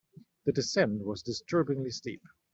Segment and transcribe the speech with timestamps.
[0.45, 2.23] The descent was disturbingly steep.